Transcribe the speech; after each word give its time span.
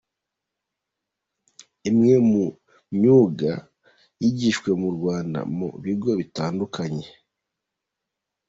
Imwe 1.89 2.13
mu 2.29 2.43
myuga 2.95 3.51
yigishwa 4.21 4.71
mu 4.81 4.89
Rwanda 4.95 5.39
mu 5.57 5.67
bigo 5.83 6.11
bitandukanye. 6.19 7.07